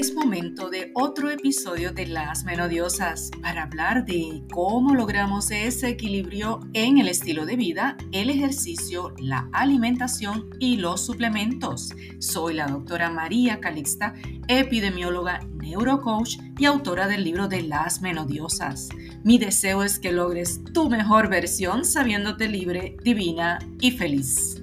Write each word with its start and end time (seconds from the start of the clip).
es 0.00 0.14
momento 0.14 0.70
de 0.70 0.92
otro 0.94 1.28
episodio 1.28 1.92
de 1.92 2.06
Las 2.06 2.44
Menodiosas 2.44 3.30
para 3.42 3.64
hablar 3.64 4.06
de 4.06 4.42
cómo 4.50 4.94
logramos 4.94 5.50
ese 5.50 5.90
equilibrio 5.90 6.60
en 6.72 6.96
el 6.96 7.06
estilo 7.06 7.44
de 7.44 7.56
vida, 7.56 7.98
el 8.10 8.30
ejercicio, 8.30 9.12
la 9.18 9.50
alimentación 9.52 10.48
y 10.58 10.78
los 10.78 11.04
suplementos. 11.04 11.92
Soy 12.18 12.54
la 12.54 12.66
doctora 12.66 13.10
María 13.10 13.60
Calixta, 13.60 14.14
epidemióloga, 14.48 15.40
neurocoach 15.56 16.38
y 16.58 16.64
autora 16.64 17.06
del 17.06 17.22
libro 17.22 17.46
de 17.46 17.60
Las 17.60 18.00
Menodiosas. 18.00 18.88
Mi 19.22 19.36
deseo 19.36 19.82
es 19.82 19.98
que 19.98 20.12
logres 20.12 20.64
tu 20.72 20.88
mejor 20.88 21.28
versión 21.28 21.84
sabiéndote 21.84 22.48
libre, 22.48 22.96
divina 23.04 23.58
y 23.82 23.90
feliz. 23.90 24.59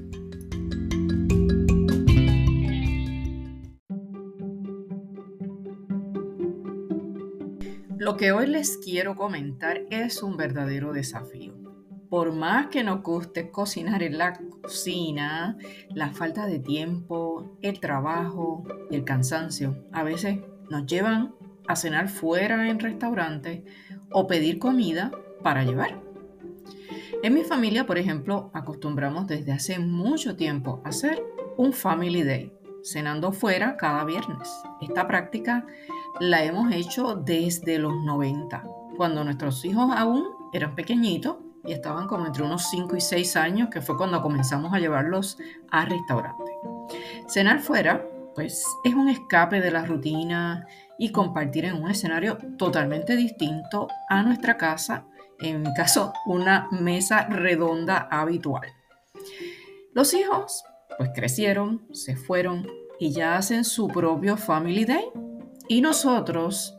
Lo 8.07 8.15
que 8.15 8.31
hoy 8.31 8.47
les 8.47 8.77
quiero 8.77 9.17
comentar 9.17 9.81
es 9.89 10.23
un 10.23 10.37
verdadero 10.37 10.93
desafío. 10.93 11.55
Por 12.09 12.31
más 12.31 12.67
que 12.67 12.81
nos 12.81 13.03
guste 13.03 13.51
cocinar 13.51 14.01
en 14.01 14.17
la 14.17 14.39
cocina, 14.61 15.57
la 15.89 16.11
falta 16.11 16.47
de 16.47 16.59
tiempo, 16.59 17.57
el 17.61 17.81
trabajo 17.81 18.63
y 18.89 18.95
el 18.95 19.03
cansancio 19.03 19.83
a 19.91 20.03
veces 20.03 20.39
nos 20.69 20.85
llevan 20.85 21.35
a 21.67 21.75
cenar 21.75 22.07
fuera 22.07 22.69
en 22.69 22.79
restaurantes 22.79 23.63
o 24.13 24.25
pedir 24.25 24.57
comida 24.57 25.11
para 25.43 25.65
llevar. 25.65 26.01
En 27.23 27.33
mi 27.33 27.43
familia, 27.43 27.85
por 27.85 27.97
ejemplo, 27.97 28.51
acostumbramos 28.53 29.27
desde 29.27 29.51
hace 29.51 29.79
mucho 29.79 30.37
tiempo 30.37 30.81
a 30.85 30.89
hacer 30.89 31.21
un 31.57 31.73
Family 31.73 32.23
Day, 32.23 32.53
cenando 32.91 33.31
fuera 33.31 33.77
cada 33.77 34.03
viernes. 34.03 34.49
Esta 34.81 35.07
práctica 35.07 35.65
la 36.19 36.43
hemos 36.43 36.71
hecho 36.71 37.15
desde 37.15 37.77
los 37.77 37.93
90, 38.03 38.63
cuando 38.95 39.23
nuestros 39.23 39.63
hijos 39.65 39.91
aún 39.95 40.25
eran 40.53 40.75
pequeñitos 40.75 41.37
y 41.63 41.73
estaban 41.73 42.07
como 42.07 42.25
entre 42.25 42.43
unos 42.43 42.69
5 42.69 42.95
y 42.95 43.01
6 43.01 43.35
años, 43.35 43.69
que 43.69 43.81
fue 43.81 43.97
cuando 43.97 44.21
comenzamos 44.21 44.73
a 44.73 44.79
llevarlos 44.79 45.37
a 45.69 45.85
restaurantes. 45.85 46.49
Cenar 47.27 47.59
fuera, 47.59 48.07
pues 48.33 48.65
es 48.83 48.93
un 48.93 49.09
escape 49.09 49.59
de 49.59 49.71
la 49.71 49.85
rutina 49.85 50.65
y 50.97 51.11
compartir 51.11 51.65
en 51.65 51.83
un 51.83 51.91
escenario 51.91 52.37
totalmente 52.57 53.15
distinto 53.15 53.87
a 54.09 54.23
nuestra 54.23 54.57
casa, 54.57 55.05
en 55.39 55.61
mi 55.61 55.73
caso, 55.73 56.13
una 56.25 56.67
mesa 56.71 57.27
redonda 57.27 58.07
habitual. 58.09 58.67
Los 59.93 60.13
hijos, 60.13 60.63
pues 60.97 61.11
crecieron, 61.13 61.85
se 61.91 62.15
fueron 62.15 62.67
y 62.99 63.11
ya 63.11 63.37
hacen 63.37 63.63
su 63.63 63.87
propio 63.87 64.37
Family 64.37 64.85
Day 64.85 65.05
y 65.67 65.81
nosotros, 65.81 66.77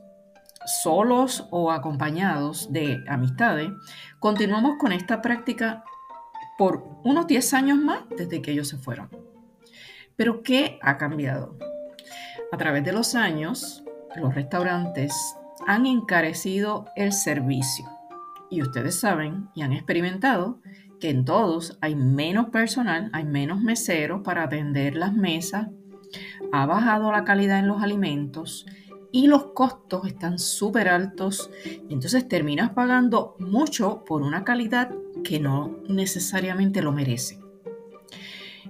solos 0.83 1.47
o 1.51 1.71
acompañados 1.71 2.73
de 2.73 3.05
amistades, 3.09 3.71
continuamos 4.19 4.77
con 4.79 4.93
esta 4.93 5.21
práctica 5.23 5.85
por 6.57 6.85
unos 7.05 7.27
10 7.27 7.55
años 7.55 7.79
más 7.79 8.01
desde 8.17 8.43
que 8.43 8.53
ellos 8.53 8.69
se 8.69 8.79
fueron. 8.79 9.09
Pero 10.17 10.43
¿qué 10.43 10.79
ha 10.83 10.97
cambiado? 10.97 11.57
A 12.51 12.57
través 12.57 12.85
de 12.85 12.93
los 12.93 13.15
años, 13.15 13.85
los 14.17 14.35
restaurantes 14.35 15.15
han 15.67 15.87
encarecido 15.87 16.87
el 16.97 17.13
servicio. 17.13 17.87
Y 18.51 18.63
ustedes 18.63 18.99
saben 18.99 19.49
y 19.55 19.63
han 19.63 19.73
experimentado 19.73 20.61
que 21.01 21.11
en 21.11 21.25
todos 21.25 21.79
hay 21.81 21.95
menos 21.95 22.51
personal, 22.51 23.11
hay 23.13 23.25
menos 23.25 23.61
meseros 23.61 24.23
para 24.23 24.45
atender 24.45 24.97
las 24.97 25.15
mesas 25.15 25.69
ha 26.53 26.67
bajado 26.67 27.13
la 27.13 27.25
calidad 27.25 27.59
en 27.59 27.69
los 27.69 27.83
alimentos 27.83 28.67
y 29.11 29.27
los 29.27 29.47
costos 29.53 30.07
están 30.07 30.39
súper 30.39 30.89
altos 30.89 31.51
entonces 31.89 32.29
terminas 32.29 32.71
pagando 32.71 33.37
mucho 33.39 34.05
por 34.05 34.23
una 34.23 34.45
calidad 34.45 34.91
que 35.25 35.41
no 35.41 35.79
necesariamente 35.89 36.83
lo 36.83 36.93
merece. 36.93 37.41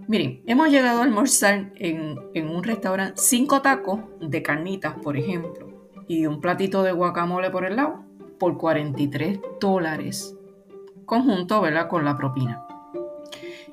Miren, 0.07 0.43
hemos 0.47 0.71
llegado 0.71 1.01
a 1.01 1.05
almorzar 1.05 1.73
en, 1.75 2.19
en 2.33 2.49
un 2.49 2.65
restaurante 2.65 3.21
cinco 3.21 3.61
tacos 3.61 4.01
de 4.21 4.43
carnitas, 4.43 4.95
por 4.95 5.19
ejemplo, 5.19 5.91
y 6.07 6.25
un 6.25 6.41
platito 6.41 6.83
de 6.83 6.93
guacamole 6.93 7.51
por 7.51 7.67
el 7.67 7.77
lado, 7.77 8.07
por 8.39 8.57
43 8.57 9.41
dólares, 9.61 10.38
conjunto, 11.09 11.61
¿verdad? 11.61 11.89
Con 11.89 12.05
la 12.05 12.17
propina. 12.17 12.65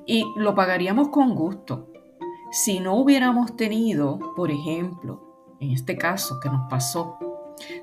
Y 0.08 0.26
lo 0.36 0.56
pagaríamos 0.56 1.10
con 1.10 1.36
gusto, 1.36 1.90
si 2.52 2.80
no 2.80 2.96
hubiéramos 2.96 3.58
tenido, 3.58 4.34
por 4.36 4.50
ejemplo, 4.50 5.56
en 5.60 5.72
este 5.72 5.98
caso 5.98 6.40
que 6.40 6.50
nos 6.50 6.70
pasó, 6.70 7.20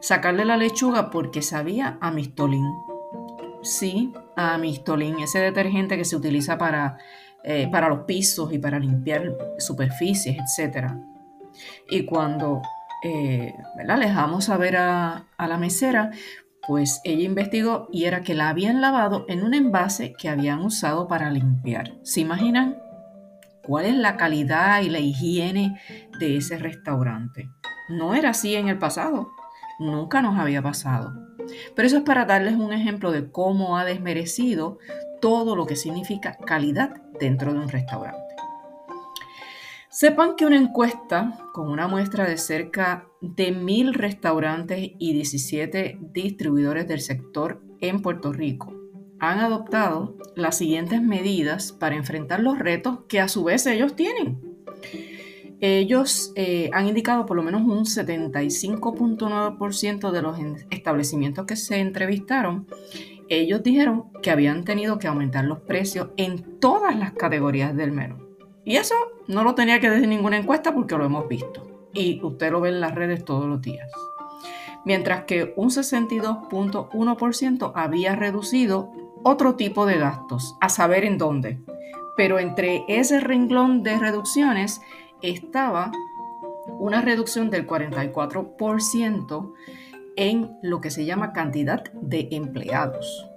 sacarle 0.01 0.45
la 0.45 0.57
lechuga 0.57 1.11
porque 1.11 1.43
sabía 1.43 1.99
a 2.01 2.11
mistolín. 2.11 2.67
Sí, 3.63 4.13
a 4.35 4.57
mistolín, 4.59 5.19
ese 5.21 5.41
detergente 5.41 5.97
que 5.99 6.05
se 6.05 6.17
utiliza 6.17 6.59
para, 6.59 6.97
eh, 7.45 7.69
para 7.71 7.89
los 7.89 8.01
pisos 8.01 8.53
y 8.53 8.59
para 8.59 8.79
limpiar 8.79 9.37
superficies, 9.59 10.39
etc. 10.39 10.93
Y 11.91 12.05
cuando 12.07 12.63
eh, 13.05 13.55
le 13.85 13.97
dejamos 13.97 14.47
saber 14.47 14.77
a, 14.77 15.27
a 15.37 15.47
la 15.49 15.59
mesera, 15.59 16.13
pues 16.67 17.01
ella 17.05 17.25
investigó 17.25 17.89
y 17.93 18.05
era 18.05 18.23
que 18.23 18.35
la 18.35 18.49
habían 18.49 18.81
lavado 18.81 19.25
en 19.29 19.43
un 19.43 19.55
envase 19.55 20.13
que 20.13 20.29
habían 20.29 20.61
usado 20.61 21.09
para 21.09 21.31
limpiar. 21.31 21.93
¿Se 22.03 22.21
imaginan? 22.21 22.77
cuál 23.63 23.87
es 23.87 23.97
la 23.97 24.17
calidad 24.17 24.83
y 24.83 24.91
la 24.91 24.99
higiene 24.99 25.81
de 26.19 26.37
ese 26.37 26.59
restaurante. 26.59 27.51
No 27.89 28.15
era 28.15 28.31
así 28.31 28.55
en 28.55 28.69
el 28.69 28.79
pasado, 28.79 29.31
nunca 29.79 30.23
nos 30.23 30.39
había 30.39 30.63
pasado. 30.63 31.13
Pero 31.75 31.87
eso 31.87 31.99
es 31.99 32.03
para 32.03 32.25
darles 32.25 32.55
un 32.55 32.73
ejemplo 32.73 33.11
de 33.11 33.31
cómo 33.31 33.77
ha 33.77 33.85
desmerecido 33.85 34.79
todo 35.21 35.57
lo 35.57 35.67
que 35.67 35.77
significa 35.77 36.37
calidad 36.37 37.03
dentro 37.19 37.53
de 37.53 37.61
un 37.61 37.69
restaurante. 37.69 38.22
Sepan 39.93 40.35
que 40.37 40.47
una 40.47 40.57
encuesta 40.57 41.39
con 41.53 41.69
una 41.69 41.87
muestra 41.87 42.27
de 42.27 42.39
cerca 42.39 43.07
de 43.21 43.53
mil 43.53 43.93
restaurantes 43.93 44.93
y 44.99 45.13
17 45.13 45.99
distribuidores 46.01 46.89
del 46.89 47.03
sector 47.03 47.61
en 47.83 48.01
Puerto 48.01 48.33
Rico 48.33 48.73
han 49.19 49.41
adoptado 49.41 50.17
las 50.35 50.57
siguientes 50.57 51.03
medidas 51.03 51.73
para 51.73 51.95
enfrentar 51.95 52.41
los 52.41 52.59
retos 52.59 53.01
que 53.07 53.21
a 53.21 53.29
su 53.29 53.45
vez 53.45 53.67
ellos 53.67 53.95
tienen. 53.95 54.41
Ellos 55.61 56.33
eh, 56.37 56.71
han 56.73 56.89
indicado 56.89 57.27
por 57.27 57.37
lo 57.37 57.43
menos 57.43 57.61
un 57.61 57.85
75.9% 57.85 60.11
de 60.11 60.23
los 60.23 60.39
establecimientos 60.71 61.45
que 61.45 61.57
se 61.57 61.81
entrevistaron. 61.81 62.67
Ellos 63.29 63.63
dijeron 63.63 64.05
que 64.23 64.31
habían 64.31 64.65
tenido 64.65 64.99
que 64.99 65.09
aumentar 65.09 65.45
los 65.45 65.61
precios 65.61 66.09
en 66.17 66.59
todas 66.61 66.97
las 66.97 67.13
categorías 67.13 67.77
del 67.77 67.93
menú. 67.93 68.33
Y 68.65 68.77
eso 68.77 68.95
no 69.29 69.45
lo 69.45 69.55
tenía 69.55 69.81
que 69.81 69.91
decir 69.91 70.09
ninguna 70.09 70.39
encuesta 70.39 70.75
porque 70.75 70.97
lo 70.97 71.05
hemos 71.05 71.29
visto. 71.29 71.67
Y 71.93 72.21
usted 72.23 72.51
lo 72.51 72.61
ve 72.61 72.71
en 72.71 72.81
las 72.81 72.95
redes 72.95 73.25
todos 73.25 73.47
los 73.47 73.61
días 73.61 73.91
mientras 74.85 75.25
que 75.25 75.53
un 75.57 75.71
62.1% 75.71 77.73
había 77.75 78.15
reducido 78.17 78.91
otro 79.23 79.55
tipo 79.55 79.87
de 79.87 79.97
gastos, 79.99 80.57
a 80.61 80.69
saber 80.69 81.05
en 81.05 81.17
dónde. 81.19 81.61
Pero 82.17 82.41
entre 82.41 82.85
ese 82.89 83.21
renglón 83.21 83.83
de 83.83 83.99
reducciones 83.99 84.81
estaba 85.23 85.91
una 86.79 87.01
reducción 87.01 87.51
del 87.51 87.67
44% 87.67 89.53
en 90.17 90.57
lo 90.63 90.81
que 90.81 90.91
se 90.91 91.05
llama 91.05 91.33
cantidad 91.33 91.85
de 91.93 92.29
empleados 92.33 93.29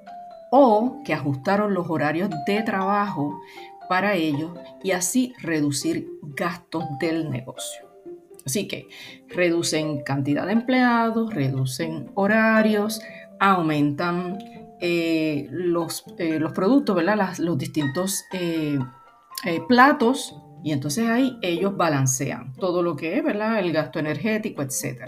o 0.51 1.01
que 1.03 1.13
ajustaron 1.13 1.73
los 1.73 1.89
horarios 1.89 2.29
de 2.45 2.61
trabajo 2.63 3.39
para 3.87 4.15
ellos 4.15 4.51
y 4.83 4.91
así 4.91 5.33
reducir 5.41 6.07
gastos 6.35 6.83
del 6.99 7.29
negocio. 7.29 7.85
Así 8.45 8.67
que 8.67 8.87
reducen 9.27 10.03
cantidad 10.03 10.45
de 10.45 10.53
empleados, 10.53 11.33
reducen 11.33 12.11
horarios, 12.13 13.01
aumentan 13.39 14.37
eh, 14.79 15.47
los, 15.49 16.03
eh, 16.17 16.39
los, 16.39 16.51
productos, 16.51 16.95
¿verdad? 16.95 17.37
los 17.39 17.57
distintos 17.57 18.25
eh, 18.33 18.77
platos 19.67 20.35
y 20.63 20.71
entonces 20.71 21.07
ahí 21.07 21.37
ellos 21.41 21.75
balancean 21.77 22.53
todo 22.53 22.81
lo 22.83 22.95
que 22.95 23.17
es, 23.17 23.23
¿verdad? 23.23 23.59
El 23.59 23.71
gasto 23.71 23.99
energético, 23.99 24.61
etc. 24.61 25.03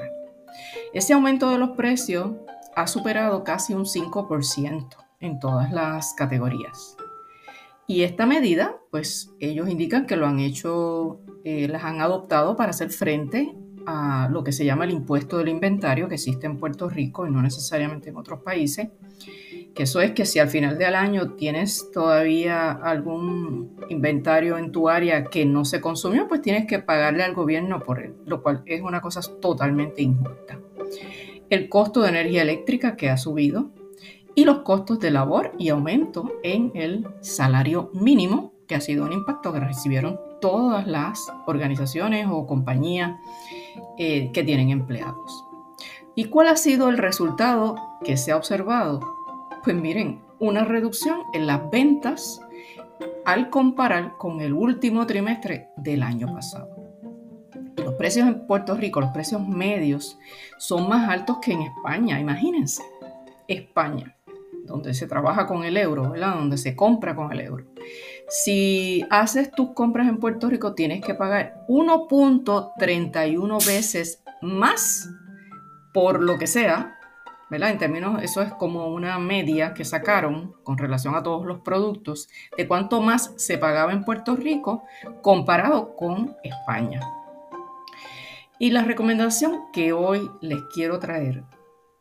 Ese 0.93 1.13
aumento 1.13 1.49
de 1.49 1.57
los 1.57 1.71
precios 1.71 2.31
ha 2.75 2.87
superado 2.87 3.43
casi 3.43 3.73
un 3.73 3.85
5% 3.85 4.87
en 5.19 5.39
todas 5.39 5.71
las 5.71 6.13
categorías. 6.13 6.95
Y 7.87 8.03
esta 8.03 8.25
medida, 8.25 8.75
pues 8.91 9.33
ellos 9.39 9.69
indican 9.69 10.05
que 10.05 10.17
lo 10.17 10.27
han 10.27 10.39
hecho, 10.39 11.21
las 11.45 11.83
han 11.85 12.01
adoptado 12.01 12.57
para 12.57 12.71
hacer 12.71 12.89
frente 12.89 13.55
a 13.85 14.27
lo 14.29 14.43
que 14.43 14.51
se 14.51 14.65
llama 14.65 14.83
el 14.83 14.91
impuesto 14.91 15.37
del 15.37 15.47
inventario 15.47 16.09
que 16.09 16.15
existe 16.15 16.45
en 16.45 16.57
Puerto 16.57 16.89
Rico 16.89 17.25
y 17.25 17.31
no 17.31 17.41
necesariamente 17.41 18.09
en 18.09 18.17
otros 18.17 18.41
países, 18.41 18.89
que 19.73 19.83
eso 19.83 20.01
es 20.01 20.11
que 20.11 20.25
si 20.25 20.39
al 20.39 20.49
final 20.49 20.77
del 20.77 20.95
año 20.95 21.35
tienes 21.35 21.89
todavía 21.93 22.71
algún 22.71 23.77
inventario 23.87 24.57
en 24.57 24.73
tu 24.73 24.89
área 24.89 25.23
que 25.23 25.45
no 25.45 25.63
se 25.63 25.79
consumió, 25.79 26.27
pues 26.27 26.41
tienes 26.41 26.65
que 26.65 26.79
pagarle 26.79 27.23
al 27.23 27.33
gobierno 27.33 27.79
por 27.79 28.03
él, 28.03 28.15
lo 28.25 28.43
cual 28.43 28.63
es 28.65 28.81
una 28.81 28.99
cosa 28.99 29.21
totalmente 29.39 30.01
injusta. 30.01 30.59
El 31.49 31.69
costo 31.69 32.01
de 32.01 32.09
energía 32.09 32.41
eléctrica 32.41 32.97
que 32.97 33.09
ha 33.09 33.15
subido 33.15 33.71
y 34.37 34.45
los 34.45 34.59
costos 34.59 34.99
de 34.99 35.09
labor 35.09 35.51
y 35.57 35.69
aumento 35.69 36.31
en 36.43 36.71
el 36.75 37.07
salario 37.21 37.89
mínimo, 37.95 38.53
que 38.67 38.75
ha 38.75 38.81
sido 38.81 39.03
un 39.03 39.11
impacto 39.11 39.51
que 39.51 39.59
recibieron 39.59 40.19
todas 40.39 40.85
las 40.85 41.33
organizaciones 41.47 42.27
o 42.29 42.45
compañías 42.45 43.19
eh, 43.97 44.29
que 44.31 44.43
tienen 44.43 44.69
empleados. 44.69 45.43
¿Y 46.13 46.25
cuál 46.25 46.49
ha 46.49 46.55
sido 46.55 46.89
el 46.89 46.99
resultado 46.99 47.77
que 48.03 48.15
se 48.15 48.31
ha 48.31 48.37
observado? 48.37 48.99
Pues 49.63 49.75
miren, 49.75 50.21
una 50.37 50.63
reducción 50.63 51.21
en 51.33 51.47
las 51.47 51.71
ventas 51.71 52.39
al 53.25 53.49
comparar 53.49 54.17
con 54.19 54.39
el 54.41 54.53
último 54.53 55.07
trimestre 55.07 55.69
del 55.77 56.03
año 56.03 56.31
pasado. 56.31 56.69
Los 57.77 57.95
precios 57.95 58.27
en 58.27 58.45
Puerto 58.45 58.75
Rico, 58.75 59.01
los 59.01 59.09
precios 59.09 59.41
medios, 59.47 60.19
son 60.59 60.87
más 60.87 61.09
altos 61.09 61.37
que 61.41 61.53
en 61.53 61.63
España. 61.63 62.19
Imagínense, 62.19 62.83
España, 63.47 64.13
donde 64.67 64.93
se 64.93 65.07
trabaja 65.07 65.47
con 65.47 65.63
el 65.63 65.77
euro, 65.77 66.11
¿verdad? 66.11 66.35
Donde 66.35 66.57
se 66.57 66.75
compra 66.75 67.15
con 67.15 67.31
el 67.31 67.41
euro. 67.41 67.65
Si 68.29 69.05
haces 69.09 69.49
tus 69.51 69.71
compras 69.71 70.07
en 70.07 70.17
Puerto 70.17 70.49
Rico, 70.49 70.73
tienes 70.73 71.03
que 71.03 71.15
pagar 71.15 71.65
1.31 71.67 73.65
veces 73.65 74.21
más 74.41 75.09
por 75.93 76.21
lo 76.21 76.37
que 76.37 76.45
sea, 76.45 76.99
¿verdad? 77.49 77.71
En 77.71 77.77
términos, 77.77 78.21
eso 78.21 78.41
es 78.41 78.53
como 78.53 78.87
una 78.87 79.17
media 79.17 79.73
que 79.73 79.85
sacaron 79.85 80.53
con 80.63 80.77
relación 80.77 81.15
a 81.15 81.23
todos 81.23 81.45
los 81.45 81.61
productos 81.61 82.27
de 82.57 82.67
cuánto 82.67 83.01
más 83.01 83.33
se 83.37 83.57
pagaba 83.57 83.93
en 83.93 84.03
Puerto 84.03 84.35
Rico 84.35 84.83
comparado 85.21 85.95
con 85.95 86.35
España. 86.43 86.99
Y 88.59 88.71
la 88.71 88.83
recomendación 88.83 89.71
que 89.71 89.93
hoy 89.93 90.29
les 90.41 90.61
quiero 90.73 90.99
traer 90.99 91.43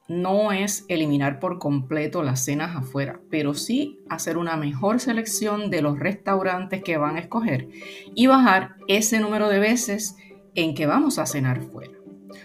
no 0.09 0.53
es 0.53 0.85
eliminar 0.89 1.41
por 1.41 1.59
completo 1.59 2.23
las 2.23 2.45
cenas 2.45 2.77
afuera, 2.77 3.21
pero 3.31 3.55
sí 3.55 4.01
hacer 4.09 4.39
una 4.39 4.57
mejor 4.57 5.01
selección 5.01 5.71
de 5.71 5.83
los 5.83 5.99
restaurantes 5.99 6.83
que 6.83 6.97
van 6.97 7.17
a 7.17 7.21
escoger 7.21 7.69
y 8.15 8.27
bajar 8.27 8.77
ese 8.89 9.21
número 9.21 9.49
de 9.49 9.59
veces 9.59 10.17
en 10.55 10.75
que 10.75 10.87
vamos 10.87 11.19
a 11.19 11.27
cenar 11.27 11.61
fuera. 11.61 11.93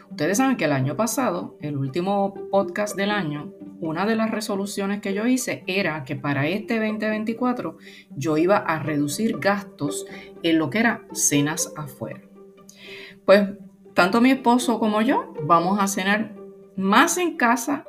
Ustedes 0.10 0.38
saben 0.38 0.58
que 0.58 0.66
el 0.66 0.74
año 0.74 0.96
pasado, 0.96 1.58
el 1.62 1.78
último 1.78 2.34
podcast 2.52 2.96
del 2.96 3.12
año, 3.12 3.54
una 3.80 4.06
de 4.06 4.16
las 4.16 4.30
resoluciones 4.30 5.02
que 5.02 5.14
yo 5.14 5.26
hice 5.26 5.64
era 5.68 6.04
que 6.04 6.16
para 6.16 6.48
este 6.48 6.80
2024 6.80 7.78
yo 8.16 8.38
iba 8.38 8.58
a 8.58 8.80
reducir 8.80 9.40
gastos 9.40 10.06
en 10.44 10.60
lo 10.60 10.70
que 10.70 10.80
era 10.80 11.06
cenas 11.14 11.74
afuera. 11.76 12.22
Pues 13.26 13.50
tanto 13.94 14.22
mi 14.22 14.32
esposo 14.32 14.80
como 14.80 15.02
yo 15.02 15.34
vamos 15.44 15.80
a 15.80 15.88
cenar 15.88 16.41
más 16.76 17.18
en 17.18 17.38
casa 17.38 17.86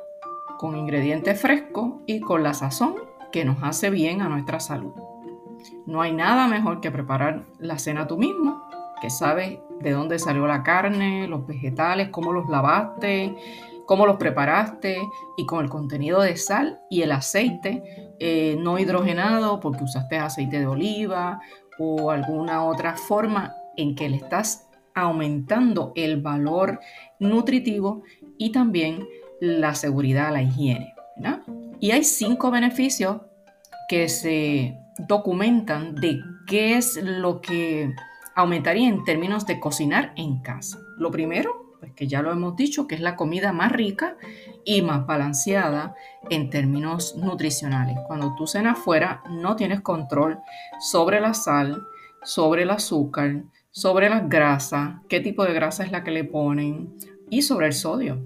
con 0.57 0.77
ingredientes 0.77 1.39
frescos 1.39 1.95
y 2.05 2.19
con 2.19 2.43
la 2.43 2.53
sazón 2.53 2.95
que 3.31 3.45
nos 3.45 3.63
hace 3.63 3.89
bien 3.89 4.21
a 4.21 4.29
nuestra 4.29 4.59
salud. 4.59 4.93
No 5.85 6.01
hay 6.01 6.13
nada 6.13 6.47
mejor 6.47 6.81
que 6.81 6.91
preparar 6.91 7.45
la 7.59 7.79
cena 7.79 8.07
tú 8.07 8.17
mismo, 8.17 8.61
que 9.01 9.09
sabes 9.09 9.59
de 9.79 9.91
dónde 9.91 10.19
salió 10.19 10.47
la 10.47 10.63
carne, 10.63 11.27
los 11.27 11.45
vegetales, 11.47 12.09
cómo 12.09 12.31
los 12.31 12.49
lavaste, 12.49 13.35
cómo 13.85 14.05
los 14.05 14.17
preparaste 14.17 14.97
y 15.37 15.45
con 15.45 15.63
el 15.63 15.69
contenido 15.69 16.21
de 16.21 16.37
sal 16.37 16.79
y 16.89 17.01
el 17.01 17.11
aceite 17.11 17.83
eh, 18.19 18.55
no 18.59 18.79
hidrogenado 18.79 19.59
porque 19.59 19.83
usaste 19.83 20.17
aceite 20.17 20.59
de 20.59 20.67
oliva 20.67 21.41
o 21.79 22.11
alguna 22.11 22.63
otra 22.63 22.95
forma 22.95 23.53
en 23.75 23.95
que 23.95 24.09
le 24.09 24.17
estás 24.17 24.69
aumentando 24.93 25.91
el 25.95 26.21
valor 26.21 26.79
nutritivo 27.19 28.03
y 28.37 28.51
también 28.51 29.07
la 29.39 29.75
seguridad, 29.75 30.31
la 30.31 30.41
higiene. 30.41 30.93
Y 31.79 31.91
hay 31.91 32.03
cinco 32.03 32.51
beneficios 32.51 33.21
que 33.89 34.09
se 34.09 34.77
documentan 34.97 35.95
de 35.95 36.21
qué 36.47 36.77
es 36.77 37.01
lo 37.01 37.41
que 37.41 37.93
aumentaría 38.35 38.87
en 38.87 39.03
términos 39.03 39.45
de 39.45 39.59
cocinar 39.59 40.13
en 40.15 40.41
casa. 40.41 40.79
Lo 40.97 41.11
primero, 41.11 41.75
pues 41.79 41.93
que 41.93 42.07
ya 42.07 42.21
lo 42.21 42.31
hemos 42.31 42.55
dicho, 42.55 42.87
que 42.87 42.95
es 42.95 43.01
la 43.01 43.15
comida 43.15 43.51
más 43.51 43.71
rica 43.71 44.15
y 44.63 44.81
más 44.81 45.05
balanceada 45.05 45.95
en 46.29 46.49
términos 46.49 47.15
nutricionales. 47.17 47.97
Cuando 48.07 48.33
tú 48.35 48.47
cenas 48.47 48.79
fuera, 48.79 49.21
no 49.29 49.55
tienes 49.55 49.81
control 49.81 50.39
sobre 50.79 51.19
la 51.19 51.33
sal, 51.33 51.83
sobre 52.23 52.63
el 52.63 52.69
azúcar, 52.69 53.43
sobre 53.71 54.07
las 54.07 54.29
grasas, 54.29 54.97
qué 55.09 55.19
tipo 55.19 55.43
de 55.43 55.53
grasa 55.53 55.83
es 55.83 55.91
la 55.91 56.03
que 56.03 56.11
le 56.11 56.23
ponen 56.23 56.93
y 57.29 57.41
sobre 57.41 57.67
el 57.67 57.73
sodio. 57.73 58.21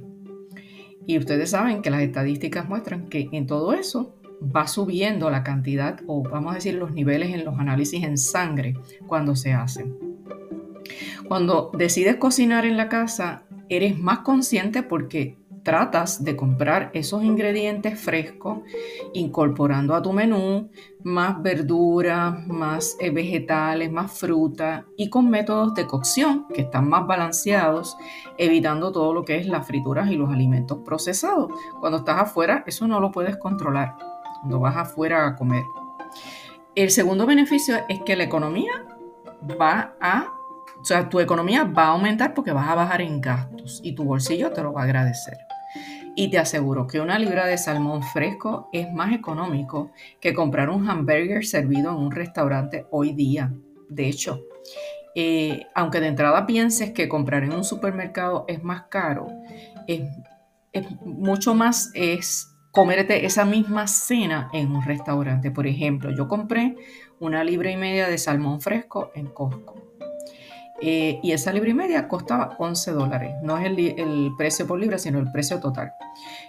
Y 1.06 1.18
ustedes 1.18 1.52
saben 1.52 1.82
que 1.82 1.90
las 1.90 2.02
estadísticas 2.02 2.68
muestran 2.68 3.08
que 3.08 3.30
en 3.32 3.48
todo 3.48 3.74
eso 3.74 4.16
va 4.42 4.68
subiendo 4.68 5.30
la 5.30 5.44
cantidad 5.44 6.00
o 6.06 6.22
vamos 6.22 6.52
a 6.52 6.56
decir 6.56 6.76
los 6.76 6.92
niveles 6.92 7.34
en 7.34 7.46
los 7.46 7.58
análisis 7.58 8.04
en 8.04 8.18
sangre 8.18 8.76
cuando 9.08 9.36
se 9.36 9.54
hacen. 9.54 9.98
Cuando 11.28 11.72
decides 11.78 12.18
cocinar 12.18 12.66
en 12.66 12.78
la 12.78 12.90
casa, 12.90 13.44
eres 13.70 13.98
más 13.98 14.20
consciente 14.20 14.84
porque 14.84 15.38
tratas 15.68 16.24
de 16.24 16.38
comprar 16.38 16.92
esos 16.94 17.26
ingredientes 17.26 18.00
frescos, 18.00 18.60
incorporando 19.12 19.96
a 19.96 20.02
tu 20.02 20.14
menú 20.14 20.70
más 21.04 21.44
verduras, 21.44 22.48
más 22.48 22.96
eh, 23.02 23.10
vegetales, 23.10 23.92
más 23.92 24.18
fruta 24.18 24.86
y 24.96 25.10
con 25.10 25.30
métodos 25.30 25.74
de 25.74 25.86
cocción 25.86 26.46
que 26.54 26.62
están 26.62 26.88
más 26.88 27.06
balanceados, 27.06 27.98
evitando 28.38 28.94
todo 28.94 29.14
lo 29.14 29.26
que 29.26 29.36
es 29.36 29.46
las 29.46 29.68
frituras 29.68 30.10
y 30.10 30.16
los 30.16 30.30
alimentos 30.30 30.78
procesados. 30.86 31.52
Cuando 31.82 31.98
estás 31.98 32.22
afuera, 32.22 32.64
eso 32.66 32.88
no 32.88 33.02
lo 33.02 33.12
puedes 33.12 33.36
controlar, 33.36 33.98
cuando 34.40 34.62
vas 34.62 34.78
afuera 34.78 35.28
a 35.28 35.36
comer. 35.36 35.66
El 36.76 36.92
segundo 36.92 37.26
beneficio 37.26 37.76
es 37.90 38.00
que 38.06 38.16
la 38.16 38.24
economía 38.24 38.86
va 39.60 39.98
a, 40.00 40.32
o 40.80 40.86
sea, 40.86 41.10
tu 41.10 41.20
economía 41.20 41.66
va 41.66 41.88
a 41.88 41.90
aumentar 41.90 42.34
porque 42.34 42.54
vas 42.54 42.70
a 42.70 42.76
bajar 42.76 43.02
en 43.02 43.20
gastos 43.20 43.82
y 43.84 43.96
tu 43.96 44.06
bolsillo 44.06 44.54
te 44.54 44.64
lo 44.64 44.72
va 44.72 44.84
a 44.84 44.84
agradecer. 44.86 45.47
Y 46.20 46.30
te 46.32 46.40
aseguro 46.40 46.88
que 46.88 47.00
una 47.00 47.20
libra 47.20 47.46
de 47.46 47.60
salmón 47.60 48.02
fresco 48.02 48.70
es 48.74 48.92
más 48.92 49.14
económico 49.14 49.92
que 50.20 50.34
comprar 50.34 50.72
un 50.72 50.90
hamburger 50.90 51.46
servido 51.46 51.92
en 51.92 51.98
un 51.98 52.12
restaurante 52.12 52.88
hoy 52.90 53.14
día. 53.14 53.54
De 53.88 54.08
hecho, 54.08 54.42
eh, 55.14 55.68
aunque 55.76 56.00
de 56.00 56.08
entrada 56.08 56.48
pienses 56.48 56.90
que 56.90 57.08
comprar 57.08 57.44
en 57.44 57.54
un 57.54 57.64
supermercado 57.64 58.46
es 58.48 58.64
más 58.64 58.86
caro, 58.90 59.28
es, 59.86 60.10
mucho 61.06 61.54
más 61.54 61.92
es 61.94 62.52
comerte 62.72 63.28
esa 63.28 63.46
misma 63.46 63.86
cena 63.86 64.50
en 64.54 64.76
un 64.76 64.84
restaurante. 64.84 65.52
Por 65.52 65.68
ejemplo, 65.68 66.10
yo 66.10 66.28
compré 66.28 66.78
una 67.20 67.44
libra 67.44 67.70
y 67.70 67.78
media 67.78 68.08
de 68.08 68.18
salmón 68.18 68.60
fresco 68.60 69.12
en 69.14 69.28
Costco. 69.28 69.87
Eh, 70.82 71.20
y 71.24 71.32
esa 71.32 71.52
libra 71.52 71.70
y 71.70 71.74
media 71.74 72.08
costaba 72.08 72.56
11 72.60 72.92
dólares. 72.92 73.36
No 73.42 73.58
es 73.58 73.66
el, 73.66 74.32
precio 74.38 74.68
por 74.68 74.80
libra, 74.80 74.98
sino 74.98 75.20
el 75.20 75.32
precio 75.32 75.60
total. 75.60 75.92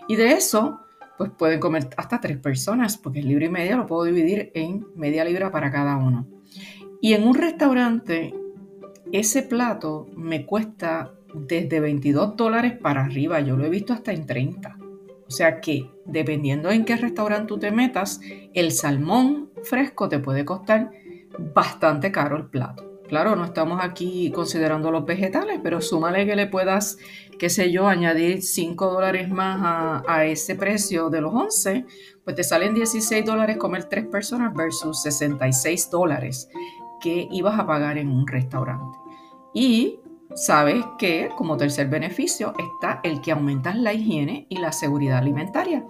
Y 0.07 0.17
de 0.17 0.33
eso, 0.33 0.81
pues 1.17 1.31
pueden 1.31 1.61
comer 1.61 1.89
hasta 1.97 2.21
tres 2.21 2.39
personas, 2.39 2.97
porque 2.97 3.21
el 3.21 3.29
libra 3.29 3.47
y 3.47 3.51
media 3.51 3.77
lo 3.77 3.87
puedo 3.87 4.05
dividir 4.05 4.51
en 4.55 4.87
media 4.95 5.25
libra 5.25 5.51
para 5.51 5.71
cada 5.71 5.97
uno. 5.97 6.27
Y 7.01 7.15
en 7.15 7.27
un 7.27 7.35
restaurante, 7.35 8.35
ese 9.13 9.43
plato 9.43 10.09
me 10.17 10.45
cuesta 10.45 11.13
desde 11.35 11.81
22 11.81 12.37
dólares 12.37 12.75
para 12.81 13.05
arriba. 13.05 13.41
Yo 13.41 13.57
lo 13.57 13.65
he 13.65 13.71
visto 13.71 13.93
hasta 13.93 14.13
en 14.13 14.27
30. 14.27 14.79
O 15.27 15.31
sea 15.31 15.61
que 15.61 15.91
dependiendo 16.07 16.71
en 16.71 16.85
qué 16.85 16.97
restaurante 16.97 17.49
tú 17.49 17.59
te 17.59 17.71
metas, 17.71 18.21
el 18.55 18.73
salmón 18.73 19.51
fresco 19.63 20.09
te 20.09 20.19
puede 20.19 20.45
costar 20.45 20.91
bastante 21.55 22.11
caro 22.11 22.37
el 22.37 22.47
plato. 22.47 22.88
Claro, 23.09 23.37
no 23.37 23.47
estamos 23.47 23.81
aquí 23.83 24.31
considerando 24.31 24.91
los 24.91 25.07
vegetales, 25.07 25.61
pero 25.63 25.81
súmale 25.81 26.27
que 26.27 26.37
le 26.37 26.47
puedas, 26.47 26.99
qué 27.39 27.49
sé 27.49 27.73
yo, 27.73 27.89
añadir 27.89 28.43
5 28.43 28.93
dólares 28.93 29.31
más 29.31 30.03
a, 30.07 30.27
ese 30.27 30.55
precio 30.55 31.09
de 31.09 31.23
los 31.23 31.33
11, 31.33 31.87
pues 32.23 32.37
te 32.37 32.45
salen 32.45 32.75
16 32.75 33.25
dólares 33.25 33.57
comer 33.57 33.85
tres 33.85 34.07
personas 34.07 34.53
versus 34.55 35.01
66 35.03 35.91
dólares 35.91 36.51
que 37.01 37.27
ibas 37.31 37.59
a 37.59 37.67
pagar 37.67 37.97
en 37.97 38.11
un 38.11 38.27
restaurante. 38.27 38.99
Y 39.55 40.01
sabes 40.35 40.85
que 40.99 41.31
como 41.35 41.57
tercer 41.57 41.89
beneficio 41.89 42.53
está 42.59 43.01
el 43.05 43.23
que 43.23 43.33
aumentas 43.33 43.77
la 43.77 43.95
higiene 43.95 44.47
y 44.51 44.59
la 44.59 44.73
seguridad 44.73 45.19
alimentaria. 45.19 45.87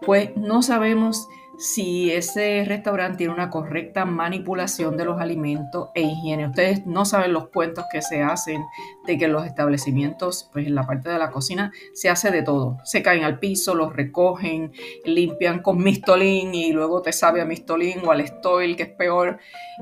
Pues 0.00 0.34
no 0.36 0.62
sabemos 0.62 1.28
si 1.58 2.12
ese 2.12 2.64
restaurante 2.66 3.18
tiene 3.18 3.32
una 3.32 3.50
correcta 3.50 4.04
manipulación 4.04 4.96
de 4.96 5.04
los 5.04 5.20
alimentos 5.20 5.88
e 5.94 6.02
higiene. 6.02 6.48
Ustedes 6.48 6.86
no 6.86 7.04
saben 7.04 7.32
los 7.32 7.48
cuentos 7.48 7.84
que 7.90 8.02
se 8.02 8.22
hacen 8.22 8.64
de 9.06 9.16
que 9.16 9.28
los 9.28 9.46
establecimientos, 9.46 10.50
pues 10.52 10.66
en 10.66 10.74
la 10.74 10.86
parte 10.86 11.08
de 11.08 11.18
la 11.18 11.30
cocina, 11.30 11.72
se 11.94 12.10
hace 12.10 12.30
de 12.30 12.42
todo. 12.42 12.78
Se 12.84 13.02
caen 13.02 13.24
al 13.24 13.38
piso, 13.38 13.74
los 13.74 13.94
recogen, 13.94 14.72
limpian 15.04 15.62
con 15.62 15.82
mistolín 15.82 16.54
y 16.54 16.72
luego 16.72 17.02
te 17.02 17.12
sabe 17.12 17.40
a 17.40 17.46
mistolín 17.46 18.00
o 18.04 18.10
al 18.10 18.20
estoil, 18.20 18.76
que 18.76 18.84
es 18.84 18.90
peor. 18.90 19.38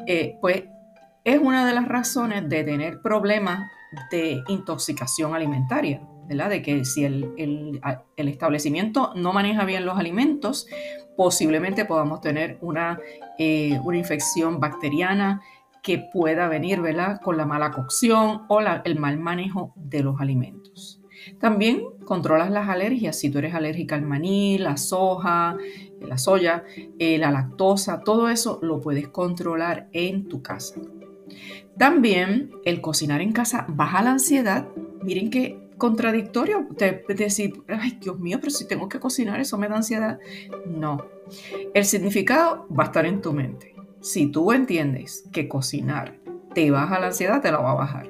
Eh, 0.06 0.38
pues 0.40 0.64
es 1.24 1.40
una 1.40 1.66
de 1.66 1.74
las 1.74 1.88
razones 1.88 2.48
de 2.48 2.62
tener 2.64 3.00
problemas 3.00 3.68
de 4.10 4.42
intoxicación 4.48 5.34
alimentaria. 5.34 6.00
¿verdad? 6.26 6.48
De 6.48 6.62
que 6.62 6.86
si 6.86 7.04
el 7.04 7.80
establecimiento 8.16 9.12
no 9.14 9.34
maneja 9.34 9.66
bien 9.66 9.84
los 9.84 9.98
alimentos, 9.98 10.66
posiblemente 11.16 11.84
podamos 11.84 12.20
tener 12.20 12.58
una, 12.60 12.98
eh, 13.38 13.78
una 13.84 13.96
infección 13.96 14.60
bacteriana 14.60 15.42
que 15.82 15.98
pueda 15.98 16.48
venir 16.48 16.80
¿verdad? 16.80 17.20
con 17.20 17.36
la 17.36 17.44
mala 17.44 17.70
cocción 17.70 18.42
o 18.48 18.60
el 18.60 18.98
mal 18.98 19.18
manejo 19.18 19.72
de 19.76 20.02
los 20.02 20.20
alimentos. 20.20 21.00
También 21.38 21.82
controlas 22.04 22.50
las 22.50 22.68
alergias. 22.68 23.18
Si 23.18 23.30
tú 23.30 23.38
eres 23.38 23.54
alérgica 23.54 23.94
al 23.94 24.02
maní, 24.02 24.58
la 24.58 24.76
soja, 24.76 25.56
la 26.00 26.18
soya, 26.18 26.64
eh, 26.98 27.18
la 27.18 27.30
lactosa, 27.30 28.00
todo 28.00 28.28
eso 28.28 28.58
lo 28.62 28.80
puedes 28.80 29.08
controlar 29.08 29.88
en 29.92 30.28
tu 30.28 30.42
casa. 30.42 30.80
También 31.78 32.50
el 32.64 32.80
cocinar 32.80 33.20
en 33.20 33.32
casa 33.32 33.66
baja 33.68 34.02
la 34.02 34.12
ansiedad. 34.12 34.68
Miren 35.02 35.30
qué 35.30 35.63
contradictorio 35.78 36.66
de, 36.78 37.04
decir, 37.14 37.62
ay 37.68 37.98
Dios 38.00 38.18
mío, 38.18 38.38
pero 38.40 38.50
si 38.50 38.66
tengo 38.66 38.88
que 38.88 39.00
cocinar, 39.00 39.40
eso 39.40 39.58
me 39.58 39.68
da 39.68 39.76
ansiedad. 39.76 40.18
No, 40.66 41.04
el 41.72 41.84
significado 41.84 42.66
va 42.68 42.84
a 42.84 42.86
estar 42.86 43.06
en 43.06 43.20
tu 43.20 43.32
mente. 43.32 43.74
Si 44.00 44.26
tú 44.26 44.52
entiendes 44.52 45.24
que 45.32 45.48
cocinar 45.48 46.18
te 46.54 46.70
baja 46.70 47.00
la 47.00 47.08
ansiedad, 47.08 47.40
te 47.40 47.50
la 47.50 47.58
va 47.58 47.72
a 47.72 47.74
bajar. 47.74 48.08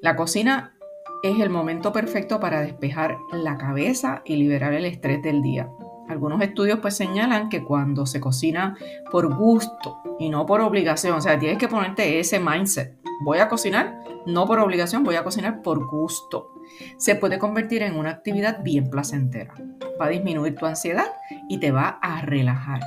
La 0.00 0.16
cocina 0.16 0.74
es 1.22 1.40
el 1.40 1.50
momento 1.50 1.92
perfecto 1.92 2.40
para 2.40 2.60
despejar 2.60 3.16
la 3.32 3.56
cabeza 3.58 4.22
y 4.24 4.36
liberar 4.36 4.72
el 4.72 4.84
estrés 4.84 5.22
del 5.22 5.42
día. 5.42 5.68
Algunos 6.08 6.42
estudios 6.42 6.80
pues 6.80 6.96
señalan 6.96 7.48
que 7.48 7.64
cuando 7.64 8.04
se 8.04 8.20
cocina 8.20 8.76
por 9.10 9.34
gusto 9.34 10.02
y 10.18 10.28
no 10.28 10.44
por 10.44 10.60
obligación, 10.60 11.16
o 11.16 11.20
sea, 11.20 11.38
tienes 11.38 11.58
que 11.58 11.68
ponerte 11.68 12.18
ese 12.18 12.38
mindset. 12.38 12.98
Voy 13.22 13.38
a 13.38 13.48
cocinar 13.48 14.00
no 14.26 14.46
por 14.46 14.58
obligación, 14.58 15.04
voy 15.04 15.16
a 15.16 15.24
cocinar 15.24 15.62
por 15.62 15.86
gusto 15.86 16.54
se 16.96 17.14
puede 17.14 17.38
convertir 17.38 17.82
en 17.82 17.96
una 17.96 18.10
actividad 18.10 18.62
bien 18.62 18.90
placentera. 18.90 19.54
Va 20.00 20.06
a 20.06 20.10
disminuir 20.10 20.56
tu 20.56 20.66
ansiedad 20.66 21.06
y 21.48 21.58
te 21.58 21.70
va 21.70 21.98
a 22.02 22.22
relajar. 22.22 22.80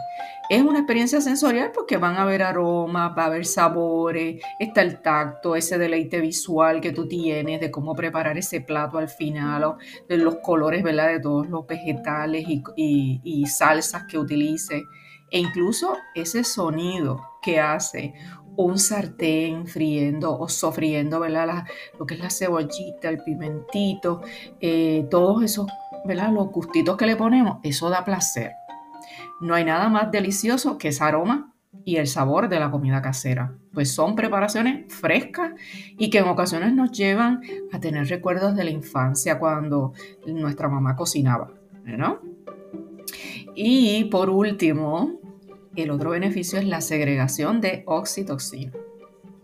Es 0.50 0.62
una 0.62 0.79
experiencia 0.79 1.19
sensorial 1.22 1.72
porque 1.74 1.98
van 1.98 2.15
a 2.15 2.24
haber 2.24 2.41
aromas, 2.41 3.12
va 3.17 3.24
a 3.24 3.25
haber 3.27 3.46
sabores, 3.46 4.41
está 4.60 4.81
el 4.81 5.01
tacto, 5.01 5.55
ese 5.55 5.77
deleite 5.77 6.22
visual 6.22 6.79
que 6.79 6.93
tú 6.93 7.07
tienes 7.07 7.60
de 7.60 7.69
cómo 7.69 7.96
preparar 7.96 8.38
ese 8.38 8.62
plato 8.62 8.98
al 8.98 9.10
final, 9.10 9.75
de 10.07 10.17
los 10.17 10.38
colores 10.38 10.84
¿verdad? 10.84 11.10
de 11.10 11.19
todos 11.19 11.50
los 11.50 11.67
vegetales 11.67 12.46
y, 12.48 13.22
y 13.24 13.46
salsas 13.46 14.03
que 14.05 14.17
utilices, 14.17 14.84
e 15.31 15.39
incluso 15.39 15.98
ese 16.15 16.43
sonido 16.43 17.22
que 17.41 17.60
hace 17.60 18.13
un 18.57 18.79
sartén 18.79 19.67
friendo 19.67 20.38
o 20.38 20.50
sofriendo, 20.50 21.19
¿verdad? 21.19 21.65
lo 21.98 22.05
que 22.05 22.15
es 22.15 22.19
la 22.19 22.29
cebollita, 22.29 23.07
el 23.10 23.24
pimentito, 23.24 24.22
eh, 24.60 25.07
todos 25.12 25.43
esos, 25.43 25.67
¿verdad? 26.05 26.31
Los 26.31 26.48
gustitos 26.48 26.98
que 26.98 27.05
le 27.05 27.15
ponemos, 27.15 27.60
eso 27.63 27.89
da 27.89 28.03
placer. 28.03 28.51
No 29.39 29.53
hay 29.53 29.63
nada 29.63 29.89
más 29.89 30.12
delicioso 30.12 30.77
que 30.79 30.88
ese 30.88 31.03
aroma 31.03 31.53
y 31.86 31.98
el 31.98 32.07
sabor 32.07 32.50
de 32.50 32.60
la 32.60 32.72
comida 32.72 33.01
casera, 33.01 33.53
pues 33.74 33.93
son 33.93 34.15
preparaciones 34.15 34.91
frescas 34.91 35.51
y 35.98 36.10
que 36.10 36.17
en 36.17 36.27
ocasiones 36.27 36.74
nos 36.74 36.91
llevan 36.91 37.41
a 37.72 37.79
tener 37.79 38.07
recuerdos 38.07 38.55
de 38.55 38.63
la 38.63 38.72
infancia 38.72 39.38
cuando 39.38 39.93
nuestra 40.25 40.67
mamá 40.67 40.96
cocinaba, 40.96 41.51
¿no? 41.86 42.19
Y 43.55 44.05
por 44.05 44.29
último, 44.29 45.16
el 45.77 45.91
otro 45.91 46.12
beneficio 46.12 46.60
es 46.60 46.65
la 46.65 46.81
segregación 46.81 47.62
de 47.62 47.84
oxitocina. 47.86 48.74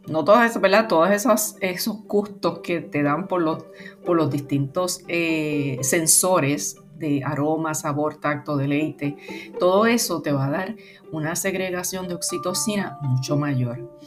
No 0.07 0.25
todos 0.25 0.43
esos, 0.43 0.61
¿verdad? 0.61 0.87
Todos 0.87 1.11
esos, 1.11 1.55
esos 1.61 2.03
gustos 2.03 2.59
que 2.59 2.81
te 2.81 3.03
dan 3.03 3.27
por 3.27 3.41
los, 3.41 3.63
por 4.05 4.17
los 4.17 4.29
distintos 4.29 5.01
eh, 5.07 5.77
sensores 5.81 6.77
de 6.97 7.23
aroma, 7.23 7.73
sabor, 7.73 8.15
tacto, 8.15 8.57
deleite, 8.57 9.17
todo 9.59 9.85
eso 9.85 10.21
te 10.21 10.31
va 10.31 10.47
a 10.47 10.51
dar 10.51 10.75
una 11.11 11.35
segregación 11.35 12.07
de 12.07 12.15
oxitocina 12.15 12.97
mucho 13.01 13.37
mayor. 13.37 13.97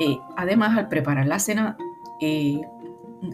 Eh, 0.00 0.18
además, 0.36 0.76
al 0.76 0.88
preparar 0.88 1.26
la 1.26 1.38
cena, 1.38 1.76
eh, 2.20 2.60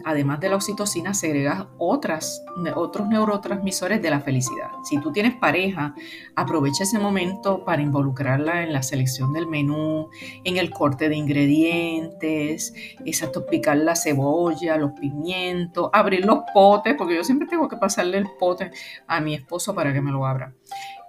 además 0.05 0.39
de 0.39 0.49
la 0.49 0.55
oxitocina, 0.55 1.13
segregas 1.13 1.65
otras, 1.77 2.43
otros 2.75 3.07
neurotransmisores 3.07 4.01
de 4.01 4.09
la 4.09 4.21
felicidad. 4.21 4.69
Si 4.83 4.99
tú 4.99 5.11
tienes 5.11 5.35
pareja, 5.35 5.95
aprovecha 6.35 6.83
ese 6.83 6.99
momento 6.99 7.65
para 7.65 7.81
involucrarla 7.81 8.63
en 8.63 8.73
la 8.73 8.83
selección 8.83 9.33
del 9.33 9.47
menú, 9.47 10.09
en 10.43 10.57
el 10.57 10.71
corte 10.71 11.09
de 11.09 11.15
ingredientes, 11.15 12.73
exacto, 13.05 13.45
picar 13.45 13.77
la 13.77 13.95
cebolla, 13.95 14.77
los 14.77 14.91
pimientos, 14.93 15.89
abrir 15.93 16.25
los 16.25 16.39
potes, 16.53 16.95
porque 16.97 17.15
yo 17.15 17.23
siempre 17.23 17.47
tengo 17.47 17.67
que 17.67 17.77
pasarle 17.77 18.17
el 18.17 18.27
pote 18.39 18.71
a 19.07 19.19
mi 19.19 19.35
esposo 19.35 19.73
para 19.75 19.93
que 19.93 20.01
me 20.01 20.11
lo 20.11 20.25
abra. 20.25 20.53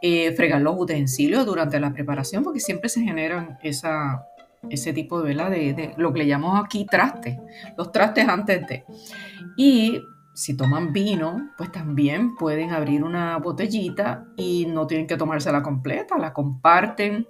Eh, 0.05 0.33
fregar 0.33 0.61
los 0.61 0.75
utensilios 0.77 1.47
durante 1.47 1.79
la 1.79 1.93
preparación, 1.93 2.43
porque 2.43 2.59
siempre 2.59 2.89
se 2.89 3.03
generan 3.03 3.59
esa 3.63 4.27
ese 4.71 4.93
tipo 4.93 5.21
de, 5.21 5.29
vela 5.29 5.51
de, 5.51 5.95
lo 5.97 6.13
que 6.13 6.21
le 6.21 6.27
llamamos 6.27 6.65
aquí 6.65 6.87
trastes, 6.87 7.39
los 7.77 7.93
trastes 7.93 8.29
antes 8.29 8.67
de. 8.67 8.85
Y 9.57 10.01
si 10.35 10.57
toman 10.57 10.93
vino, 10.93 11.51
pues 11.59 11.71
también 11.71 12.37
pueden 12.37 12.71
abrir 12.71 13.05
una 13.05 13.37
botellita 13.39 14.25
y 14.37 14.67
no 14.67 14.87
tienen 14.87 15.07
que 15.07 15.17
tomársela 15.17 15.63
completa, 15.63 16.17
la 16.19 16.33
comparten 16.33 17.27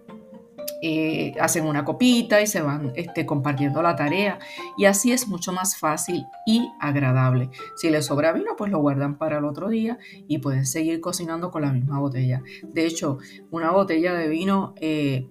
eh, 0.81 1.33
hacen 1.41 1.65
una 1.65 1.85
copita 1.85 2.41
y 2.41 2.47
se 2.47 2.61
van 2.61 2.93
este, 2.97 3.25
compartiendo 3.25 3.83
la 3.83 3.97
tarea. 3.97 4.39
Y 4.77 4.87
así 4.87 5.13
es 5.13 5.29
mucho 5.29 5.53
más 5.53 5.77
fácil 5.77 6.25
y 6.47 6.69
agradable. 6.81 7.51
Si 7.77 7.89
les 7.91 8.07
sobra 8.07 8.33
vino, 8.33 8.57
pues 8.57 8.71
lo 8.71 8.79
guardan 8.81 9.17
para 9.17 9.39
el 9.39 9.45
otro 9.45 9.69
día 9.69 9.99
y 10.27 10.39
pueden 10.39 10.67
seguir 10.67 11.01
cocinando 11.01 11.51
con 11.51 11.63
la 11.63 11.73
misma 11.73 12.01
botella. 12.01 12.43
De 12.65 12.87
hecho, 12.87 13.19
una 13.51 13.71
botella 13.71 14.15
de 14.15 14.29
vino 14.29 14.75
eh, 14.81 15.29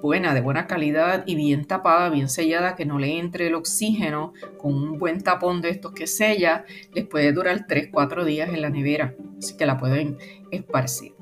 buena, 0.00 0.34
de 0.34 0.40
buena 0.40 0.66
calidad 0.66 1.24
y 1.26 1.34
bien 1.34 1.66
tapada, 1.66 2.08
bien 2.08 2.28
sellada, 2.28 2.76
que 2.76 2.86
no 2.86 2.98
le 2.98 3.18
entre 3.18 3.48
el 3.48 3.54
oxígeno, 3.54 4.32
con 4.58 4.74
un 4.74 4.98
buen 4.98 5.22
tapón 5.22 5.60
de 5.60 5.70
estos 5.70 5.92
que 5.92 6.06
sella, 6.06 6.64
les 6.94 7.06
puede 7.06 7.32
durar 7.32 7.66
3-4 7.66 8.24
días 8.24 8.48
en 8.50 8.62
la 8.62 8.70
nevera. 8.70 9.14
Así 9.38 9.56
que 9.56 9.66
la 9.66 9.78
pueden 9.78 10.18
esparcir. 10.50 11.14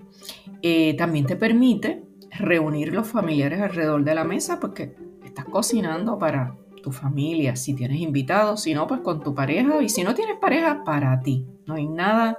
Eh, 0.62 0.94
también 0.96 1.26
te 1.26 1.36
permite 1.36 2.05
reunir 2.38 2.92
los 2.92 3.06
familiares 3.06 3.60
alrededor 3.60 4.04
de 4.04 4.14
la 4.14 4.24
mesa 4.24 4.60
porque 4.60 4.94
estás 5.24 5.44
cocinando 5.46 6.18
para 6.18 6.56
tu 6.82 6.92
familia, 6.92 7.56
si 7.56 7.74
tienes 7.74 8.00
invitados, 8.00 8.62
si 8.62 8.72
no, 8.74 8.86
pues 8.86 9.00
con 9.00 9.20
tu 9.20 9.34
pareja 9.34 9.82
y 9.82 9.88
si 9.88 10.04
no 10.04 10.14
tienes 10.14 10.36
pareja, 10.36 10.84
para 10.84 11.20
ti. 11.20 11.44
No 11.66 11.74
hay 11.74 11.88
nada 11.88 12.38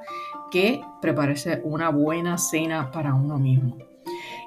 que 0.50 0.82
prepararse 1.02 1.62
una 1.66 1.90
buena 1.90 2.38
cena 2.38 2.92
para 2.92 3.14
uno 3.14 3.38
mismo 3.38 3.78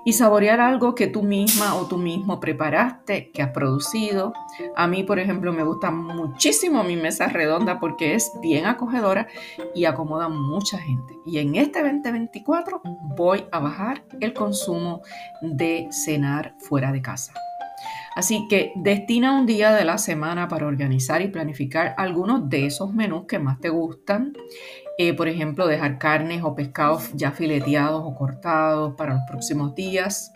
y 0.04 0.12
saborear 0.12 0.60
algo 0.60 0.94
que 0.94 1.06
tú 1.06 1.22
misma 1.22 1.74
o 1.74 1.86
tú 1.86 1.98
mismo 1.98 2.40
preparaste, 2.40 3.30
que 3.32 3.42
has 3.42 3.50
producido. 3.50 4.32
A 4.76 4.86
mí, 4.86 5.04
por 5.04 5.18
ejemplo, 5.18 5.52
me 5.52 5.62
gusta 5.62 5.90
muchísimo 5.90 6.82
mi 6.84 6.96
mesa 6.96 7.28
redonda 7.28 7.80
porque 7.80 8.14
es 8.14 8.32
bien 8.40 8.66
acogedora 8.66 9.28
y 9.74 9.84
acomoda 9.84 10.28
mucha 10.28 10.78
gente. 10.78 11.14
Y 11.26 11.38
en 11.38 11.56
este 11.56 11.82
2024 11.82 12.80
voy 13.16 13.44
a 13.52 13.58
bajar 13.58 14.04
el 14.20 14.32
consumo 14.32 15.02
de 15.42 15.88
cenar 15.90 16.54
fuera 16.58 16.92
de 16.92 17.02
casa. 17.02 17.32
Así 18.14 18.46
que 18.48 18.72
destina 18.76 19.38
un 19.38 19.46
día 19.46 19.72
de 19.72 19.84
la 19.84 19.96
semana 19.96 20.48
para 20.48 20.66
organizar 20.66 21.22
y 21.22 21.28
planificar 21.28 21.94
algunos 21.96 22.48
de 22.48 22.66
esos 22.66 22.92
menús 22.92 23.26
que 23.26 23.38
más 23.38 23.60
te 23.60 23.68
gustan 23.68 24.32
eh, 25.02 25.14
por 25.14 25.28
ejemplo, 25.28 25.66
dejar 25.66 25.96
carnes 25.96 26.42
o 26.44 26.54
pescados 26.54 27.10
ya 27.14 27.30
fileteados 27.30 28.02
o 28.04 28.14
cortados 28.14 28.94
para 28.96 29.14
los 29.14 29.22
próximos 29.26 29.74
días. 29.74 30.30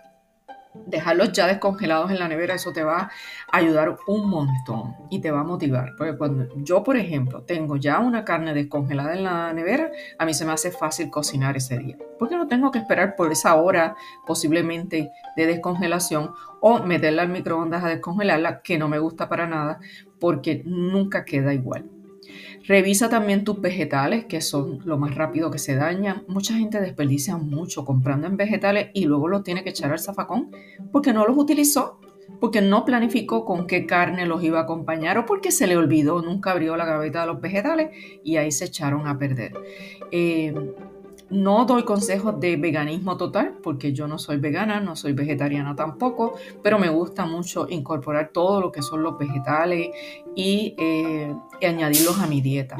Dejarlos 0.86 1.32
ya 1.32 1.46
descongelados 1.46 2.10
en 2.10 2.18
la 2.18 2.28
nevera, 2.28 2.54
eso 2.54 2.72
te 2.72 2.82
va 2.82 3.10
a 3.52 3.58
ayudar 3.58 3.98
un 4.06 4.26
montón 4.30 4.96
y 5.10 5.20
te 5.20 5.30
va 5.30 5.40
a 5.40 5.44
motivar. 5.44 5.92
Porque 5.98 6.16
cuando 6.16 6.48
yo, 6.56 6.82
por 6.82 6.96
ejemplo, 6.96 7.42
tengo 7.42 7.76
ya 7.76 7.98
una 7.98 8.24
carne 8.24 8.54
descongelada 8.54 9.12
en 9.12 9.24
la 9.24 9.52
nevera, 9.52 9.90
a 10.18 10.24
mí 10.24 10.32
se 10.32 10.46
me 10.46 10.52
hace 10.52 10.70
fácil 10.70 11.10
cocinar 11.10 11.58
ese 11.58 11.76
día. 11.76 11.98
Porque 12.18 12.34
no 12.34 12.48
tengo 12.48 12.70
que 12.70 12.78
esperar 12.78 13.16
por 13.16 13.30
esa 13.30 13.56
hora 13.56 13.96
posiblemente 14.26 15.10
de 15.36 15.46
descongelación 15.46 16.32
o 16.62 16.78
meterla 16.78 17.20
al 17.20 17.28
microondas 17.28 17.84
a 17.84 17.88
descongelarla, 17.88 18.62
que 18.62 18.78
no 18.78 18.88
me 18.88 18.98
gusta 18.98 19.28
para 19.28 19.46
nada, 19.46 19.78
porque 20.18 20.62
nunca 20.64 21.26
queda 21.26 21.52
igual. 21.52 21.84
Revisa 22.66 23.08
también 23.08 23.44
tus 23.44 23.60
vegetales, 23.60 24.24
que 24.24 24.40
son 24.40 24.80
lo 24.84 24.98
más 24.98 25.14
rápido 25.14 25.50
que 25.50 25.58
se 25.58 25.74
dañan. 25.74 26.24
Mucha 26.28 26.54
gente 26.54 26.80
desperdicia 26.80 27.36
mucho 27.36 27.84
comprando 27.84 28.26
en 28.26 28.36
vegetales 28.36 28.88
y 28.94 29.04
luego 29.04 29.28
los 29.28 29.42
tiene 29.42 29.62
que 29.62 29.70
echar 29.70 29.92
al 29.92 29.98
zafacón 29.98 30.50
porque 30.90 31.12
no 31.12 31.26
los 31.26 31.36
utilizó, 31.36 32.00
porque 32.40 32.60
no 32.60 32.84
planificó 32.84 33.44
con 33.44 33.66
qué 33.66 33.86
carne 33.86 34.26
los 34.26 34.42
iba 34.42 34.60
a 34.60 34.62
acompañar 34.62 35.18
o 35.18 35.26
porque 35.26 35.50
se 35.50 35.66
le 35.66 35.76
olvidó, 35.76 36.22
nunca 36.22 36.52
abrió 36.52 36.76
la 36.76 36.86
gaveta 36.86 37.20
de 37.20 37.26
los 37.26 37.40
vegetales 37.40 37.90
y 38.22 38.36
ahí 38.36 38.50
se 38.50 38.66
echaron 38.66 39.06
a 39.06 39.18
perder. 39.18 39.52
Eh, 40.10 40.54
no 41.30 41.64
doy 41.64 41.84
consejos 41.84 42.38
de 42.38 42.56
veganismo 42.56 43.16
total 43.16 43.58
porque 43.62 43.92
yo 43.92 44.06
no 44.06 44.18
soy 44.18 44.36
vegana, 44.36 44.80
no 44.80 44.94
soy 44.94 45.14
vegetariana 45.14 45.74
tampoco, 45.74 46.34
pero 46.62 46.78
me 46.78 46.88
gusta 46.88 47.24
mucho 47.24 47.66
incorporar 47.68 48.30
todo 48.32 48.60
lo 48.60 48.70
que 48.70 48.82
son 48.82 49.02
los 49.02 49.18
vegetales 49.18 49.88
y, 50.34 50.74
eh, 50.78 51.34
añadirlos 51.62 52.18
a 52.18 52.26
mi 52.26 52.42
dieta. 52.42 52.76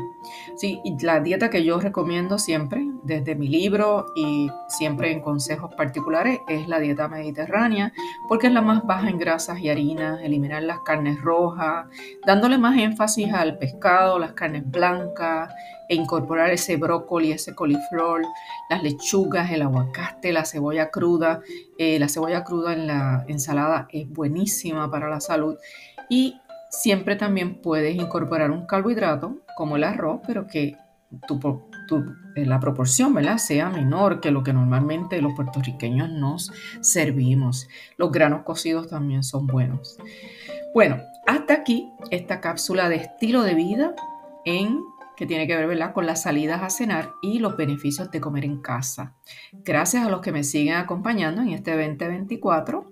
Sí, 0.56 0.80
la 1.00 1.20
dieta 1.20 1.48
que 1.48 1.64
yo 1.64 1.80
recomiendo 1.80 2.38
siempre, 2.38 2.86
desde 3.02 3.34
mi 3.34 3.48
libro 3.48 4.06
y 4.14 4.50
siempre 4.68 5.10
en 5.10 5.20
consejos 5.20 5.74
particulares, 5.74 6.40
es 6.48 6.68
la 6.68 6.80
dieta 6.80 7.08
mediterránea 7.08 7.92
porque 8.28 8.48
es 8.48 8.52
la 8.52 8.60
más 8.60 8.84
baja 8.84 9.08
en 9.08 9.18
grasas 9.18 9.58
y 9.60 9.70
harinas, 9.70 10.20
eliminar 10.22 10.62
las 10.62 10.80
carnes 10.80 11.18
rojas, 11.22 11.86
dándole 12.26 12.58
más 12.58 12.76
énfasis 12.76 13.32
al 13.32 13.56
pescado, 13.56 14.18
las 14.18 14.32
carnes 14.32 14.70
blancas, 14.70 15.50
e 15.88 15.94
incorporar 15.94 16.50
ese 16.50 16.76
brócoli, 16.76 17.32
ese 17.32 17.54
coliflor, 17.54 18.22
las 18.70 18.82
lechugas, 18.82 19.50
el 19.50 19.62
aguacate, 19.62 20.32
la 20.32 20.44
cebolla 20.44 20.90
cruda. 20.90 21.40
Eh, 21.78 21.98
la 21.98 22.08
cebolla 22.08 22.44
cruda 22.44 22.72
en 22.72 22.86
la 22.86 23.24
ensalada 23.28 23.88
es 23.90 24.08
buenísima 24.08 24.90
para 24.90 25.08
la 25.08 25.20
salud 25.20 25.56
y 26.08 26.40
siempre 26.82 27.16
también 27.16 27.60
puedes 27.60 27.94
incorporar 27.94 28.50
un 28.50 28.66
carbohidrato 28.66 29.38
como 29.56 29.76
el 29.76 29.84
arroz, 29.84 30.20
pero 30.26 30.46
que 30.46 30.76
eh, 32.34 32.46
la 32.46 32.58
proporción 32.58 33.14
¿verdad? 33.14 33.38
sea 33.38 33.70
menor 33.70 34.20
que 34.20 34.30
lo 34.30 34.42
que 34.42 34.52
normalmente 34.52 35.20
los 35.22 35.34
puertorriqueños 35.34 36.10
nos 36.10 36.52
servimos. 36.80 37.68
Los 37.96 38.10
granos 38.10 38.42
cocidos 38.42 38.88
también 38.88 39.22
son 39.22 39.46
buenos. 39.46 39.96
Bueno, 40.74 40.98
hasta 41.26 41.54
aquí 41.54 41.88
esta 42.10 42.40
cápsula 42.40 42.88
de 42.88 42.96
estilo 42.96 43.42
de 43.42 43.54
vida 43.54 43.94
en 44.44 44.80
que 45.16 45.26
tiene 45.26 45.46
que 45.46 45.56
ver 45.56 45.92
con 45.92 46.06
las 46.06 46.22
salidas 46.22 46.62
a 46.62 46.70
cenar 46.70 47.12
y 47.22 47.38
los 47.38 47.56
beneficios 47.56 48.10
de 48.10 48.20
comer 48.20 48.44
en 48.44 48.60
casa. 48.60 49.14
Gracias 49.52 50.04
a 50.04 50.10
los 50.10 50.20
que 50.20 50.32
me 50.32 50.42
siguen 50.42 50.74
acompañando 50.74 51.42
en 51.42 51.50
este 51.50 51.70
2024 51.70 52.90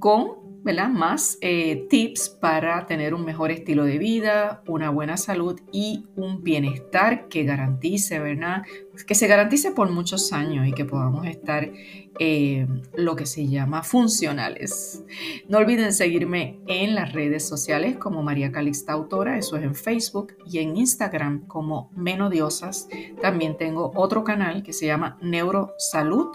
con 0.00 0.43
más 0.64 1.36
eh, 1.42 1.86
tips 1.90 2.30
para 2.40 2.86
tener 2.86 3.12
un 3.12 3.24
mejor 3.24 3.50
estilo 3.50 3.84
de 3.84 3.98
vida, 3.98 4.62
una 4.66 4.88
buena 4.88 5.16
salud 5.18 5.60
y 5.72 6.06
un 6.16 6.42
bienestar 6.42 7.28
que 7.28 7.44
garantice, 7.44 8.18
¿verdad? 8.18 8.62
Que 9.06 9.14
se 9.14 9.26
garantice 9.26 9.72
por 9.72 9.90
muchos 9.90 10.32
años 10.32 10.66
y 10.66 10.72
que 10.72 10.86
podamos 10.86 11.26
estar 11.26 11.70
eh, 12.18 12.66
lo 12.96 13.14
que 13.14 13.26
se 13.26 13.46
llama 13.46 13.82
funcionales. 13.82 15.04
No 15.48 15.58
olviden 15.58 15.92
seguirme 15.92 16.60
en 16.66 16.94
las 16.94 17.12
redes 17.12 17.46
sociales 17.46 17.96
como 17.98 18.22
María 18.22 18.50
Calixta 18.50 18.94
Autora, 18.94 19.36
eso 19.36 19.56
es 19.56 19.64
en 19.64 19.74
Facebook 19.74 20.34
y 20.46 20.58
en 20.58 20.76
Instagram 20.76 21.46
como 21.46 21.90
Menodiosas. 21.94 22.88
También 23.20 23.58
tengo 23.58 23.92
otro 23.94 24.24
canal 24.24 24.62
que 24.62 24.72
se 24.72 24.86
llama 24.86 25.18
Neurosalud 25.20 26.28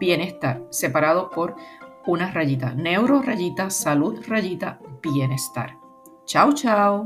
Bienestar, 0.00 0.62
separado 0.70 1.30
por 1.30 1.56
una 2.08 2.30
rayita, 2.30 2.72
neuro 2.72 3.20
rayita, 3.20 3.68
salud 3.68 4.24
rayita, 4.26 4.80
bienestar. 5.02 5.76
Chao, 6.24 6.54
chao. 6.54 7.04